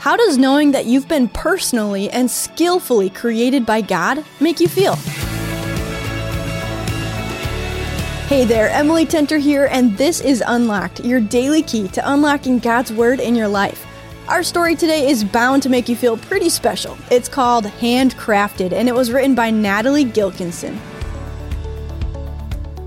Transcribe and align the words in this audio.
How 0.00 0.16
does 0.16 0.38
knowing 0.38 0.72
that 0.72 0.86
you've 0.86 1.08
been 1.08 1.28
personally 1.28 2.08
and 2.08 2.30
skillfully 2.30 3.10
created 3.10 3.66
by 3.66 3.82
God 3.82 4.24
make 4.40 4.58
you 4.58 4.66
feel? 4.66 4.94
Hey 8.24 8.46
there, 8.46 8.70
Emily 8.70 9.04
Tenter 9.04 9.38
here, 9.38 9.68
and 9.70 9.98
this 9.98 10.22
is 10.22 10.42
Unlocked, 10.46 11.04
your 11.04 11.20
daily 11.20 11.62
key 11.62 11.86
to 11.88 12.10
unlocking 12.10 12.60
God's 12.60 12.90
Word 12.90 13.20
in 13.20 13.34
your 13.34 13.46
life. 13.46 13.86
Our 14.26 14.42
story 14.42 14.74
today 14.74 15.10
is 15.10 15.22
bound 15.22 15.62
to 15.64 15.68
make 15.68 15.86
you 15.86 15.96
feel 15.96 16.16
pretty 16.16 16.48
special. 16.48 16.96
It's 17.10 17.28
called 17.28 17.66
Handcrafted, 17.66 18.72
and 18.72 18.88
it 18.88 18.94
was 18.94 19.12
written 19.12 19.34
by 19.34 19.50
Natalie 19.50 20.06
Gilkinson. 20.06 20.78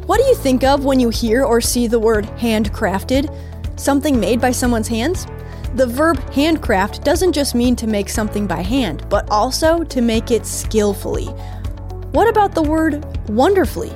What 0.07 0.18
do 0.18 0.23
you 0.23 0.34
think 0.34 0.64
of 0.64 0.84
when 0.84 1.00
you 1.00 1.09
hear 1.09 1.43
or 1.43 1.61
see 1.61 1.86
the 1.86 2.00
word 2.00 2.25
handcrafted? 2.39 3.32
Something 3.80 4.20
made 4.20 4.41
by 4.41 4.50
someone's 4.50 4.88
hands? 4.88 5.27
The 5.76 5.88
verb 5.88 6.20
handcraft 6.34 7.04
doesn't 7.04 7.34
just 7.34 7.55
mean 7.55 7.76
to 7.78 7.88
make 7.88 8.08
something 8.08 8.45
by 8.45 8.62
hand, 8.62 9.09
but 9.09 9.27
also 9.32 9.84
to 9.86 10.02
make 10.02 10.30
it 10.30 10.46
skillfully. 10.46 11.26
What 12.12 12.27
about 12.27 12.54
the 12.54 12.62
word 12.62 13.04
wonderfully? 13.27 13.90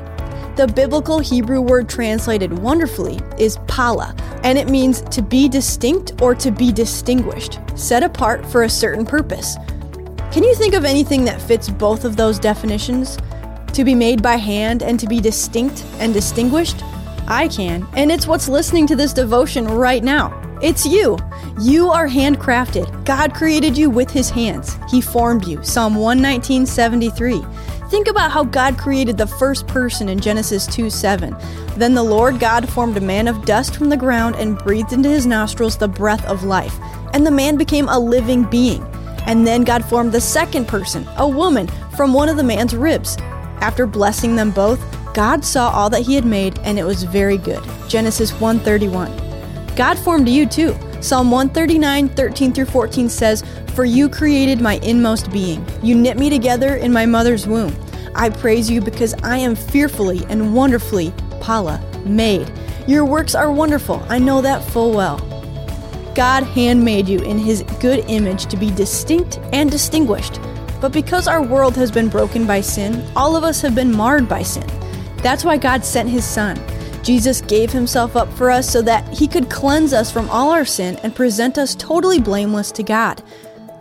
The 0.55 0.71
biblical 0.75 1.19
Hebrew 1.19 1.61
word 1.61 1.87
translated 1.87 2.51
wonderfully 2.51 3.19
is 3.37 3.59
pala, 3.67 4.15
and 4.43 4.57
it 4.57 4.69
means 4.69 5.01
to 5.01 5.21
be 5.21 5.47
distinct 5.47 6.19
or 6.19 6.33
to 6.33 6.49
be 6.49 6.71
distinguished, 6.71 7.59
set 7.75 8.01
apart 8.01 8.43
for 8.43 8.63
a 8.63 8.69
certain 8.69 9.05
purpose. 9.05 9.55
Can 10.31 10.43
you 10.43 10.55
think 10.55 10.73
of 10.73 10.83
anything 10.83 11.25
that 11.25 11.39
fits 11.39 11.69
both 11.69 12.05
of 12.05 12.17
those 12.17 12.39
definitions? 12.39 13.19
To 13.73 13.83
be 13.83 13.93
made 13.93 14.23
by 14.23 14.37
hand 14.37 14.81
and 14.81 14.99
to 14.99 15.05
be 15.05 15.19
distinct 15.19 15.85
and 15.99 16.11
distinguished? 16.11 16.83
I 17.27 17.49
can, 17.49 17.87
and 17.93 18.11
it's 18.11 18.25
what's 18.25 18.49
listening 18.49 18.87
to 18.87 18.95
this 18.95 19.13
devotion 19.13 19.67
right 19.67 20.03
now. 20.03 20.33
It's 20.63 20.83
you. 20.83 21.19
You 21.59 21.89
are 21.89 22.07
handcrafted. 22.07 23.03
God 23.03 23.33
created 23.33 23.75
you 23.75 23.89
with 23.89 24.11
his 24.11 24.29
hands. 24.29 24.77
He 24.91 25.01
formed 25.01 25.47
you. 25.47 25.63
Psalm 25.63 25.95
119:73. 25.95 27.43
Think 27.89 28.07
about 28.07 28.29
how 28.29 28.43
God 28.43 28.77
created 28.77 29.17
the 29.17 29.25
first 29.25 29.65
person 29.65 30.07
in 30.07 30.19
Genesis 30.19 30.67
2 30.67 30.91
7. 30.91 31.35
Then 31.75 31.95
the 31.95 32.03
Lord 32.03 32.39
God 32.39 32.69
formed 32.69 32.95
a 32.95 33.01
man 33.01 33.27
of 33.27 33.43
dust 33.45 33.75
from 33.75 33.89
the 33.89 33.97
ground 33.97 34.35
and 34.35 34.57
breathed 34.59 34.93
into 34.93 35.09
his 35.09 35.25
nostrils 35.25 35.77
the 35.77 35.87
breath 35.87 36.23
of 36.25 36.43
life. 36.43 36.77
And 37.13 37.25
the 37.25 37.31
man 37.31 37.57
became 37.57 37.89
a 37.89 37.97
living 37.97 38.43
being. 38.43 38.83
And 39.25 39.47
then 39.47 39.63
God 39.63 39.83
formed 39.83 40.11
the 40.11 40.21
second 40.21 40.67
person, 40.67 41.07
a 41.17 41.27
woman, 41.27 41.67
from 41.95 42.13
one 42.13 42.29
of 42.29 42.37
the 42.37 42.43
man's 42.43 42.75
ribs. 42.75 43.17
After 43.61 43.87
blessing 43.87 44.35
them 44.35 44.51
both, 44.51 44.79
God 45.15 45.43
saw 45.43 45.71
all 45.71 45.89
that 45.89 46.03
he 46.03 46.13
had 46.13 46.25
made 46.25 46.59
and 46.59 46.77
it 46.77 46.83
was 46.83 47.01
very 47.01 47.37
good. 47.37 47.63
Genesis 47.87 48.31
1:31. 48.33 49.11
God 49.75 49.97
formed 49.97 50.29
you 50.29 50.45
too. 50.45 50.75
Psalm 50.99 51.29
139, 51.29 52.09
13 52.09 52.53
through 52.53 52.65
14 52.65 53.07
says, 53.07 53.43
For 53.75 53.85
you 53.85 54.09
created 54.09 54.59
my 54.59 54.75
inmost 54.83 55.31
being. 55.31 55.65
You 55.83 55.95
knit 55.95 56.17
me 56.17 56.29
together 56.29 56.75
in 56.75 56.91
my 56.91 57.05
mother's 57.05 57.45
womb. 57.45 57.75
I 58.15 58.29
praise 58.29 58.69
you 58.69 58.81
because 58.81 59.13
I 59.23 59.37
am 59.37 59.55
fearfully 59.55 60.25
and 60.27 60.55
wonderfully, 60.55 61.13
Pala, 61.39 61.79
made. 62.03 62.51
Your 62.87 63.05
works 63.05 63.35
are 63.35 63.51
wonderful. 63.51 64.03
I 64.09 64.17
know 64.17 64.41
that 64.41 64.63
full 64.63 64.91
well. 64.91 65.19
God 66.15 66.43
handmade 66.43 67.07
you 67.07 67.19
in 67.19 67.37
his 67.37 67.61
good 67.79 68.03
image 68.07 68.47
to 68.47 68.57
be 68.57 68.71
distinct 68.71 69.39
and 69.53 69.69
distinguished. 69.69 70.39
But 70.81 70.93
because 70.93 71.27
our 71.27 71.43
world 71.43 71.75
has 71.75 71.91
been 71.91 72.09
broken 72.09 72.47
by 72.47 72.61
sin, 72.61 73.07
all 73.15 73.35
of 73.35 73.43
us 73.43 73.61
have 73.61 73.75
been 73.75 73.91
marred 73.91 74.27
by 74.27 74.41
sin. 74.41 74.65
That's 75.17 75.45
why 75.45 75.57
God 75.57 75.85
sent 75.85 76.09
his 76.09 76.25
son. 76.25 76.57
Jesus 77.07 77.39
gave 77.39 77.71
himself 77.71 78.17
up 78.17 78.29
for 78.33 78.51
us 78.51 78.69
so 78.69 78.81
that 78.81 79.07
he 79.13 79.29
could 79.29 79.49
cleanse 79.49 79.93
us 79.93 80.11
from 80.11 80.29
all 80.29 80.49
our 80.49 80.65
sin 80.65 80.97
and 81.03 81.15
present 81.15 81.57
us 81.57 81.73
totally 81.73 82.19
blameless 82.19 82.69
to 82.73 82.83
God. 82.83 83.23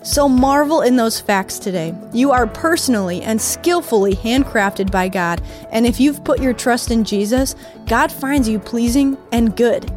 So 0.05 0.29
marvel 0.29 0.83
in 0.83 0.95
those 0.95 1.19
facts 1.19 1.59
today. 1.59 1.93
You 2.13 2.31
are 2.31 2.47
personally 2.47 3.23
and 3.23 3.43
skillfully 3.43 4.15
handcrafted 4.15 4.93
by 4.93 5.09
God, 5.09 5.43
and 5.73 5.85
if 5.85 5.99
you've 5.99 6.23
put 6.23 6.41
your 6.41 6.53
trust 6.53 6.93
in 6.93 7.03
Jesus, 7.03 7.57
God 7.89 8.13
finds 8.13 8.49
you 8.49 8.61
pleasing 8.61 9.17
and 9.33 9.57
good. 9.57 9.91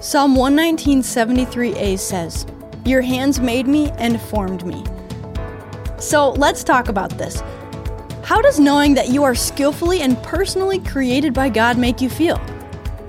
Psalm 0.00 0.34
119:73a 0.34 1.98
says, 1.98 2.46
"Your 2.86 3.02
hands 3.02 3.38
made 3.38 3.66
me 3.66 3.92
and 3.98 4.18
formed 4.18 4.64
me." 4.64 4.82
So, 5.98 6.30
let's 6.38 6.64
talk 6.64 6.88
about 6.88 7.18
this. 7.18 7.42
How 8.24 8.40
does 8.40 8.58
knowing 8.58 8.94
that 8.94 9.10
you 9.10 9.22
are 9.22 9.34
skillfully 9.34 10.00
and 10.00 10.16
personally 10.22 10.78
created 10.78 11.34
by 11.34 11.50
God 11.50 11.76
make 11.76 12.00
you 12.00 12.08
feel? 12.08 12.38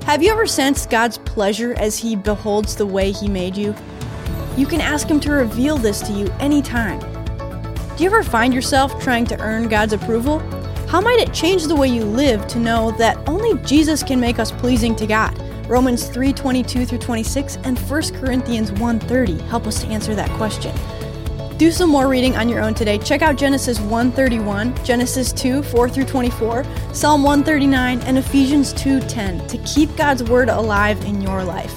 Have 0.04 0.22
you 0.22 0.30
ever 0.30 0.46
sensed 0.46 0.90
God's 0.90 1.18
pleasure 1.20 1.74
as 1.78 1.98
He 1.98 2.18
beholds 2.18 2.76
the 2.76 2.86
way 2.86 3.14
He 3.14 3.30
made 3.30 3.56
you? 3.56 3.74
You 4.58 4.68
can 4.68 4.82
ask 4.82 5.08
Him 5.08 5.22
to 5.22 5.32
reveal 5.32 5.78
this 5.78 6.02
to 6.02 6.12
you 6.12 6.28
anytime. 6.42 7.00
Do 7.96 8.04
you 8.04 8.10
ever 8.10 8.24
find 8.24 8.54
yourself 8.54 9.02
trying 9.02 9.26
to 9.28 9.40
earn 9.40 9.70
God's 9.70 9.94
approval? 9.94 10.40
How 10.90 11.00
might 11.00 11.22
it 11.22 11.34
change 11.34 11.64
the 11.64 11.78
way 11.78 11.88
you 11.88 12.04
live 12.04 12.46
to 12.48 12.60
know 12.60 12.92
that 12.98 13.18
only 13.26 13.58
Jesus 13.64 14.04
can 14.04 14.20
make 14.20 14.38
us 14.38 14.52
pleasing 14.52 14.98
to 14.98 15.08
God? 15.08 15.34
Romans 15.70 16.10
3:22 16.10 16.86
through 16.86 16.98
26 16.98 17.58
and 17.64 17.80
1 17.80 18.14
Corinthians 18.16 18.74
1:30 18.74 19.40
help 19.48 19.66
us 19.66 19.80
to 19.80 19.88
answer 19.88 20.14
that 20.14 20.30
question. 20.32 20.76
Do 21.58 21.72
some 21.72 21.90
more 21.90 22.10
reading 22.10 22.36
on 22.36 22.50
your 22.50 22.62
own 22.62 22.74
today. 22.74 22.98
Check 22.98 23.22
out 23.22 23.38
Genesis 23.38 23.80
131, 23.80 24.76
Genesis 24.84 25.32
2, 25.32 25.64
4 25.64 25.88
through 25.88 26.04
24, 26.04 26.66
Psalm 26.92 27.24
139, 27.24 28.02
and 28.02 28.18
Ephesians 28.18 28.74
2:10 28.74 29.48
to 29.48 29.58
keep 29.60 29.96
God's 29.96 30.22
word 30.22 30.50
alive 30.50 31.02
in 31.06 31.22
your 31.22 31.46
life. 31.46 31.74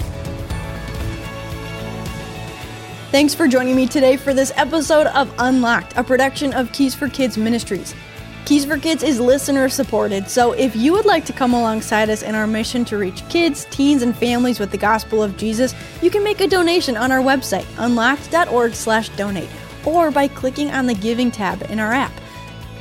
Thanks 3.11 3.33
for 3.33 3.47
joining 3.47 3.77
me 3.77 3.87
today 3.87 4.17
for 4.17 4.33
this 4.33 4.51
episode 4.57 5.07
of 5.07 5.31
Unlocked, 5.39 5.93
a 5.95 6.03
production 6.03 6.53
of 6.53 6.73
Keys 6.73 6.93
for 6.93 7.07
Kids 7.07 7.37
Ministries. 7.37 7.95
Keys 8.43 8.65
for 8.65 8.77
Kids 8.77 9.01
is 9.01 9.21
listener 9.21 9.69
supported, 9.69 10.29
so 10.29 10.51
if 10.51 10.75
you 10.75 10.91
would 10.91 11.05
like 11.05 11.23
to 11.23 11.31
come 11.31 11.53
alongside 11.53 12.09
us 12.09 12.21
in 12.21 12.35
our 12.35 12.47
mission 12.47 12.83
to 12.83 12.97
reach 12.97 13.23
kids, 13.29 13.65
teens, 13.71 14.03
and 14.03 14.13
families 14.13 14.59
with 14.59 14.71
the 14.71 14.77
gospel 14.77 15.23
of 15.23 15.37
Jesus, 15.37 15.73
you 16.01 16.09
can 16.09 16.21
make 16.21 16.41
a 16.41 16.47
donation 16.47 16.97
on 16.97 17.13
our 17.13 17.21
website, 17.21 17.65
unlocked.org/donate 17.77 19.49
or 19.85 20.11
by 20.11 20.27
clicking 20.27 20.71
on 20.71 20.85
the 20.85 20.93
Giving 20.93 21.31
tab 21.31 21.61
in 21.63 21.79
our 21.79 21.93
app. 21.93 22.13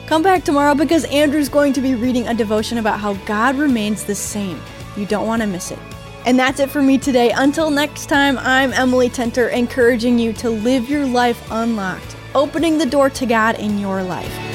Come 0.06 0.22
back 0.22 0.44
tomorrow 0.44 0.74
because 0.74 1.04
Andrew's 1.04 1.48
going 1.48 1.72
to 1.74 1.80
be 1.80 1.94
reading 1.94 2.28
a 2.28 2.34
devotion 2.34 2.78
about 2.78 2.98
how 2.98 3.14
God 3.26 3.56
remains 3.56 4.04
the 4.04 4.14
same. 4.14 4.60
You 4.96 5.06
don't 5.06 5.26
want 5.26 5.42
to 5.42 5.48
miss 5.48 5.70
it. 5.70 5.78
And 6.24 6.38
that's 6.38 6.60
it 6.60 6.70
for 6.70 6.82
me 6.82 6.98
today. 6.98 7.30
Until 7.30 7.70
next 7.70 8.06
time, 8.06 8.38
I'm 8.38 8.72
Emily 8.72 9.08
Tenter, 9.08 9.50
encouraging 9.52 10.18
you 10.18 10.32
to 10.34 10.50
live 10.50 10.88
your 10.88 11.06
life 11.06 11.42
unlocked, 11.50 12.16
opening 12.34 12.78
the 12.78 12.86
door 12.86 13.10
to 13.10 13.26
God 13.26 13.58
in 13.58 13.78
your 13.78 14.02
life. 14.02 14.47